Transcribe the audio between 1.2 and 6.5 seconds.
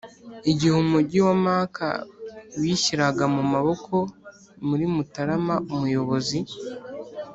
wa maka wishyiraga mu maboko muri mutarama umuyobozi.